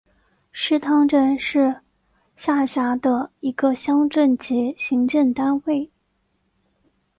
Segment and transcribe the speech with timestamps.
[0.51, 1.79] 石塘镇是
[2.35, 5.91] 下辖的一个乡镇级行政单位。